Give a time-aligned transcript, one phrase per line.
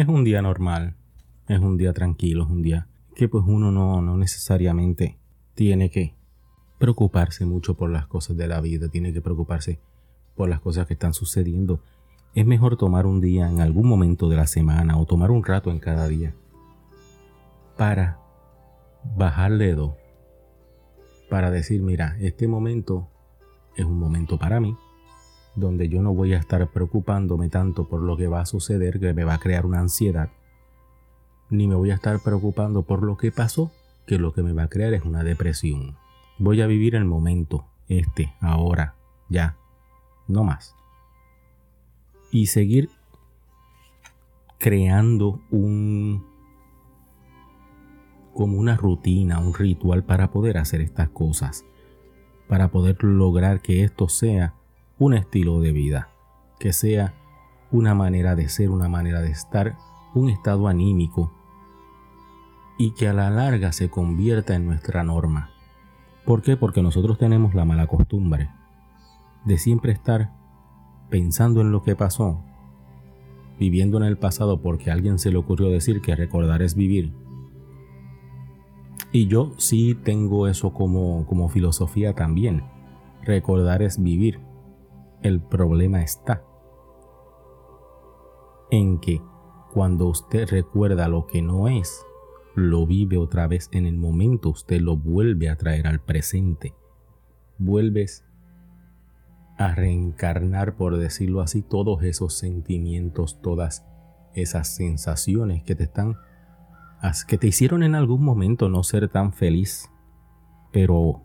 [0.00, 0.96] es un día normal,
[1.48, 5.18] es un día tranquilo, es un día que pues uno no, no necesariamente
[5.54, 6.14] tiene que
[6.78, 9.80] preocuparse mucho por las cosas de la vida, tiene que preocuparse
[10.34, 11.80] por las cosas que están sucediendo.
[12.34, 15.70] Es mejor tomar un día en algún momento de la semana o tomar un rato
[15.70, 16.34] en cada día
[17.76, 18.18] para
[19.16, 19.96] bajar dedo,
[21.28, 23.08] para decir, mira, este momento
[23.76, 24.76] es un momento para mí,
[25.54, 29.12] donde yo no voy a estar preocupándome tanto por lo que va a suceder, que
[29.12, 30.30] me va a crear una ansiedad,
[31.50, 33.70] ni me voy a estar preocupando por lo que pasó,
[34.06, 35.96] que lo que me va a crear es una depresión.
[36.38, 38.94] Voy a vivir el momento, este, ahora,
[39.28, 39.56] ya,
[40.28, 40.74] no más.
[42.30, 42.88] Y seguir
[44.58, 46.24] creando un
[48.32, 51.66] como una rutina, un ritual para poder hacer estas cosas,
[52.48, 54.54] para poder lograr que esto sea
[55.02, 56.10] un estilo de vida,
[56.60, 57.12] que sea
[57.72, 59.76] una manera de ser, una manera de estar,
[60.14, 61.32] un estado anímico
[62.78, 65.50] y que a la larga se convierta en nuestra norma.
[66.24, 66.56] ¿Por qué?
[66.56, 68.50] Porque nosotros tenemos la mala costumbre
[69.44, 70.30] de siempre estar
[71.10, 72.44] pensando en lo que pasó,
[73.58, 77.12] viviendo en el pasado porque a alguien se le ocurrió decir que recordar es vivir.
[79.10, 82.62] Y yo sí tengo eso como, como filosofía también.
[83.24, 84.51] Recordar es vivir.
[85.22, 86.44] El problema está
[88.70, 89.22] en que
[89.72, 92.04] cuando usted recuerda lo que no es,
[92.54, 96.74] lo vive otra vez en el momento, usted lo vuelve a traer al presente.
[97.58, 98.24] Vuelves
[99.58, 103.86] a reencarnar, por decirlo así, todos esos sentimientos, todas
[104.34, 106.16] esas sensaciones que te están
[107.26, 109.90] que te hicieron en algún momento no ser tan feliz.
[110.72, 111.20] Pero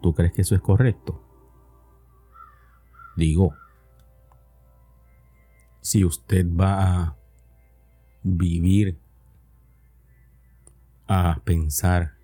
[0.00, 1.31] ¿tú crees que eso es correcto?
[3.16, 3.54] Digo,
[5.80, 7.16] si usted va a
[8.22, 8.98] vivir
[11.06, 12.14] a pensar,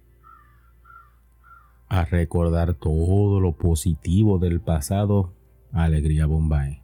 [1.88, 5.34] a recordar todo lo positivo del pasado,
[5.72, 6.82] alegría Bombay.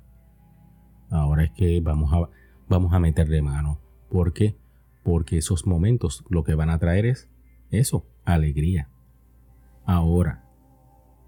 [1.10, 2.28] Ahora es que vamos a,
[2.68, 3.78] vamos a meterle mano.
[4.10, 4.56] ¿Por qué?
[5.02, 7.30] Porque esos momentos lo que van a traer es
[7.70, 8.88] eso, alegría.
[9.84, 10.43] Ahora,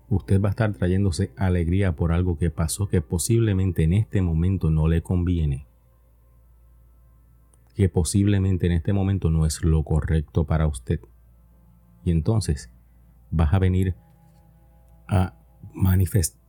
[0.09, 4.71] usted va a estar trayéndose alegría por algo que pasó que posiblemente en este momento
[4.71, 5.67] no le conviene
[7.77, 10.99] que posiblemente en este momento no es lo correcto para usted.
[12.05, 12.73] Y entonces
[13.31, 13.95] vas a venir
[15.09, 15.35] a
[15.75, 16.41] manifestar,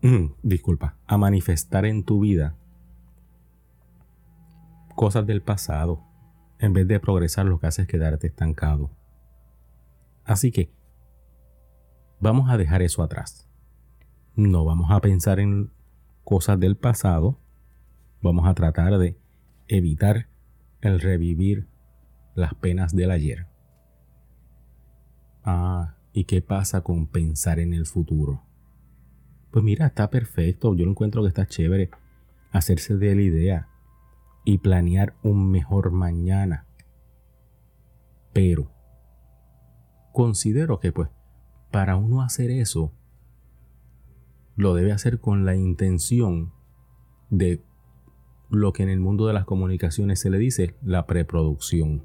[0.41, 2.55] disculpa, a manifestar en tu vida
[4.95, 6.01] cosas del pasado
[6.59, 8.89] en vez de progresar lo que hace es quedarte estancado.
[10.23, 10.71] Así que
[12.19, 13.47] vamos a dejar eso atrás.
[14.35, 15.71] No vamos a pensar en
[16.23, 17.39] cosas del pasado.
[18.21, 19.17] Vamos a tratar de
[19.67, 20.27] evitar
[20.81, 21.67] el revivir
[22.35, 23.47] las penas del ayer.
[25.43, 28.43] Ah, ¿y qué pasa con pensar en el futuro?
[29.51, 31.89] Pues mira, está perfecto, yo lo encuentro que está chévere
[32.51, 33.69] hacerse de la idea
[34.45, 36.67] y planear un mejor mañana.
[38.33, 38.71] Pero
[40.13, 41.09] considero que pues
[41.77, 42.91] para uno hacer eso,
[44.55, 46.51] lo debe hacer con la intención
[47.29, 47.63] de
[48.49, 52.03] lo que en el mundo de las comunicaciones se le dice la preproducción.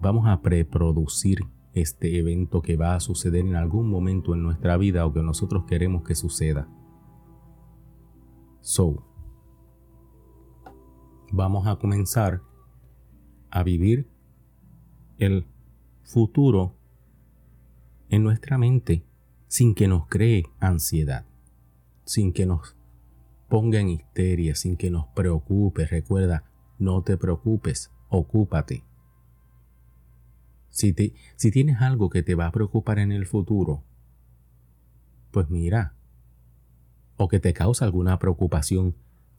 [0.00, 1.40] Vamos a preproducir
[1.74, 5.64] este evento que va a suceder en algún momento en nuestra vida o que nosotros
[5.66, 6.66] queremos que suceda.
[8.62, 9.04] So,
[11.30, 12.40] vamos a comenzar
[13.50, 14.08] a vivir
[15.18, 15.44] el
[16.02, 16.78] futuro
[18.14, 19.04] en nuestra mente
[19.48, 21.24] sin que nos cree ansiedad,
[22.04, 22.76] sin que nos
[23.48, 25.84] ponga en histeria, sin que nos preocupe.
[25.84, 26.44] Recuerda,
[26.78, 28.84] no te preocupes, ocúpate.
[30.70, 30.94] Si,
[31.34, 33.82] si tienes algo que te va a preocupar en el futuro,
[35.32, 35.96] pues mira,
[37.16, 38.94] o que te causa alguna preocupación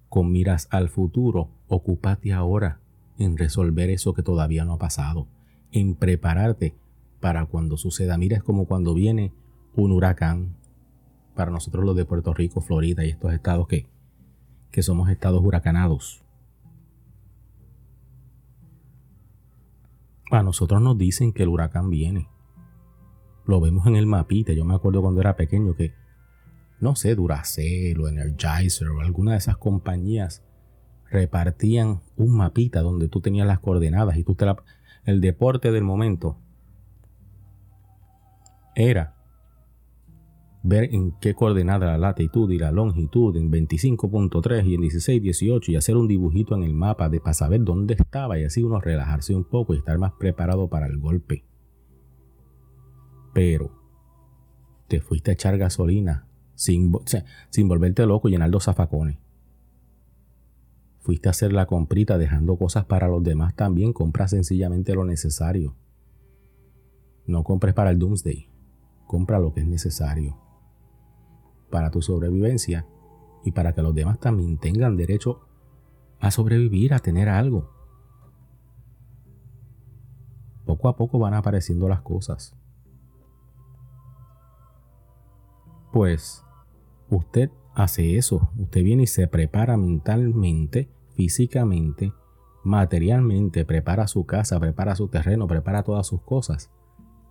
[0.09, 2.81] con miras al futuro, ocúpate ahora
[3.17, 5.29] en resolver eso que todavía no ha pasado,
[5.72, 6.76] en prepararte
[7.26, 8.20] para cuando suceda.
[8.20, 9.34] Mira, es como cuando viene
[9.76, 10.58] un huracán,
[11.34, 13.88] para nosotros los de Puerto Rico, Florida y estos estados que
[14.70, 16.24] que somos estados huracanados.
[20.30, 22.30] A nosotros nos dicen que el huracán viene.
[23.48, 24.54] Lo vemos en el mapita.
[24.54, 25.96] Yo me acuerdo cuando era pequeño que,
[26.80, 30.44] no sé, Duracell o Energizer o alguna de esas compañías
[31.10, 34.58] repartían un mapita donde tú tenías las coordenadas y tú te la,
[35.06, 36.38] el deporte del momento
[38.76, 39.16] era
[40.68, 45.72] ver en qué coordenada la latitud y la longitud en 25.3 y en 16, 18
[45.72, 48.82] y hacer un dibujito en el mapa de para saber dónde estaba y así uno
[48.82, 51.46] relajarse un poco y estar más preparado para el golpe.
[53.34, 53.72] Pero
[54.88, 56.92] te fuiste a echar gasolina sin,
[57.52, 59.20] sin volverte loco y llenar los zafacones.
[61.02, 63.94] Fuiste a hacer la comprita dejando cosas para los demás también.
[63.94, 65.76] Compra sencillamente lo necesario.
[67.28, 68.50] No compres para el doomsday.
[69.05, 70.37] Compra lo que es necesario
[71.69, 72.87] para tu sobrevivencia
[73.43, 75.41] y para que los demás también tengan derecho
[76.19, 77.69] a sobrevivir, a tener algo.
[80.66, 82.55] Poco a poco van apareciendo las cosas.
[85.91, 86.43] Pues
[87.09, 92.13] usted hace eso, usted viene y se prepara mentalmente, físicamente,
[92.63, 96.72] materialmente, prepara su casa, prepara su terreno, prepara todas sus cosas.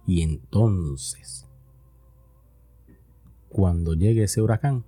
[0.06, 1.50] Y entonces
[3.54, 4.84] cuando llegue ese huracán,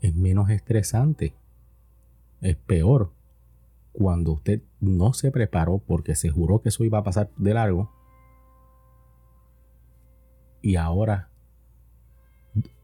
[0.00, 1.32] es menos estresante.
[2.40, 3.12] Es peor
[3.92, 7.92] cuando usted no se preparó porque se juró que eso iba a pasar de largo
[10.60, 11.30] y ahora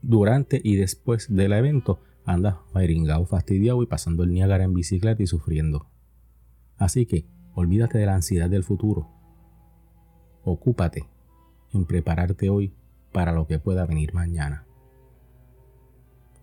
[0.00, 5.26] durante y después del evento anda meringado, fastidiado y pasando el Niágara en bicicleta y
[5.26, 5.88] sufriendo.
[6.76, 9.08] Así que olvídate de la ansiedad del futuro.
[10.44, 11.05] Ocúpate
[11.72, 12.72] en prepararte hoy
[13.14, 14.66] para lo que pueda venir mañana.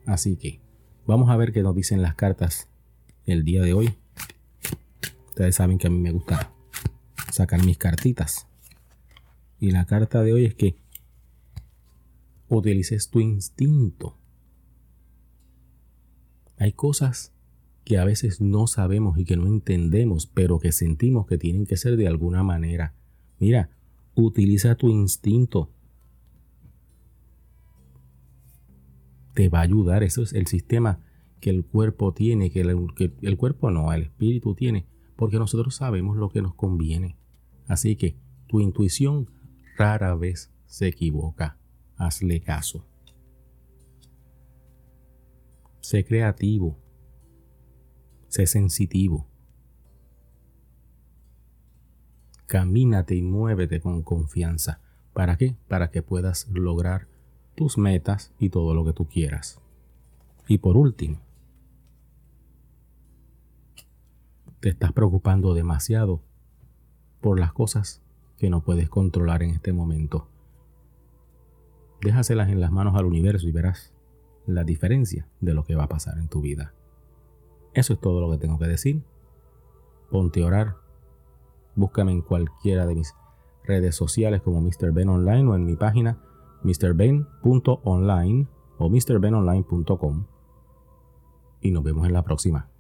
[0.06, 0.62] Así que
[1.06, 2.70] vamos a ver qué nos dicen las cartas
[3.26, 3.94] el día de hoy.
[5.28, 6.54] Ustedes saben que a mí me gusta
[7.30, 8.48] sacar mis cartitas.
[9.60, 10.78] Y la carta de hoy es que
[12.48, 14.18] utilices tu instinto.
[16.58, 17.34] Hay cosas
[17.84, 21.76] que a veces no sabemos y que no entendemos, pero que sentimos que tienen que
[21.76, 22.94] ser de alguna manera.
[23.40, 23.72] Mira,
[24.16, 25.70] utiliza tu instinto.
[29.34, 30.04] Te va a ayudar.
[30.04, 31.00] Eso es el sistema
[31.40, 34.86] que el cuerpo tiene, que el, cuerpo no, el espíritu tiene,
[35.16, 37.18] porque nosotros sabemos lo que nos conviene.
[37.68, 38.16] Así que
[38.48, 39.30] tu intuición
[39.78, 41.58] rara vez se equivoca.
[41.98, 42.86] Hazle caso.
[45.82, 46.78] Sé creativo.
[48.28, 49.28] Sé sensitivo.
[52.46, 54.82] Camínate y muévete con confianza.
[55.14, 55.56] ¿Para qué?
[55.68, 57.08] Para que puedas lograr
[57.62, 59.62] tus metas y todo lo que tú quieras.
[60.48, 61.20] Y por último,
[64.60, 66.24] te estás preocupando demasiado
[67.22, 68.02] por las cosas
[68.40, 70.28] que no puedes controlar en este momento.
[72.02, 73.94] Déjaselas en las manos al universo y verás
[74.48, 76.74] la diferencia de lo que va a pasar en tu vida.
[77.76, 79.04] Eso es todo lo que tengo que decir.
[80.10, 80.78] Ponte a orar.
[81.76, 83.14] Búscame en cualquiera de mis
[83.64, 84.92] redes sociales como Mr.
[84.94, 86.18] Ben Online o en mi página
[86.64, 88.48] mrben.online
[88.78, 90.26] o mrbenonline.com
[91.62, 92.71] y nos vemos en la próxima.